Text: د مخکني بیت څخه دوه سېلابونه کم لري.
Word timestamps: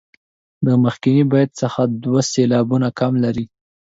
د 0.65 0.67
مخکني 0.83 1.23
بیت 1.31 1.49
څخه 1.61 1.81
دوه 2.03 2.21
سېلابونه 2.31 2.87
کم 2.99 3.11
لري. 3.25 3.45